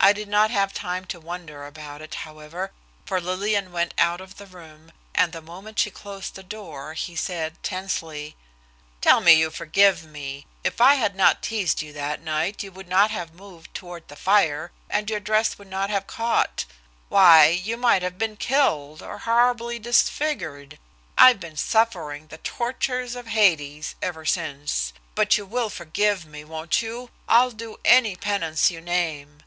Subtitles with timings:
[0.00, 2.72] I did not have time to wonder about it, however,
[3.04, 7.14] for Lillian went out of the room, and the moment she closed the door he
[7.14, 8.34] said tensely:
[9.02, 10.46] "Tell me you forgive me.
[10.64, 14.16] If I had not teased you that night you would not have moved toward the
[14.16, 16.64] fire, and your dress would not have caught.
[17.10, 17.48] Why!
[17.48, 20.78] you might have been killed or horribly disfigured.
[21.18, 24.94] I've been suffering the tortures of Hades ever since.
[25.14, 27.10] But you will forgive me, won't you?
[27.28, 29.40] I'll do any penance you name."